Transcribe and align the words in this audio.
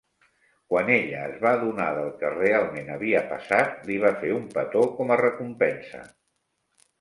Quan 0.71 0.87
ella 0.93 1.19
es 1.33 1.35
va 1.43 1.51
adonar 1.57 1.89
del 1.97 2.09
que 2.21 2.31
realment 2.37 2.89
havia 2.95 3.21
passat, 3.35 3.77
li 3.91 3.99
va 4.05 4.13
fer 4.25 4.33
un 4.39 4.49
petó 4.57 4.83
com 4.97 5.15
a 5.17 5.21
recompensa. 5.23 6.03